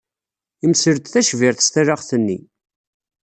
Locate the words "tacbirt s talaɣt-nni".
1.13-2.39